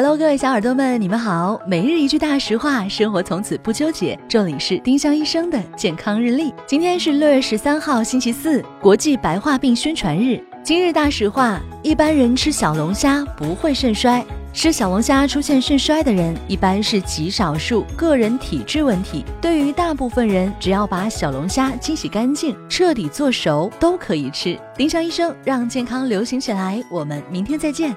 [0.00, 1.60] Hello，各位小耳朵们，你们好。
[1.66, 4.16] 每日一句大实话，生活从此不纠结。
[4.28, 6.54] 这里是丁香医生的健康日历。
[6.68, 10.40] 今天是六月十三号，星期四，国际白化病宣传日。
[10.62, 19.24] 今日大实话：一般人吃小龙虾不会肾衰，吃小龙虾出现肾衰的人一般是极少数，个人体质问题。
[19.40, 24.56] 对于大部分人，只要把小龙虾清洗干净，彻底做熟，都可以吃。
[24.76, 26.80] 丁香医生让健康流行起来。
[26.88, 27.96] 我们明天再见。